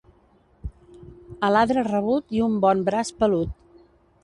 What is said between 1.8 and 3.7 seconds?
rabut i un bon braç pelut.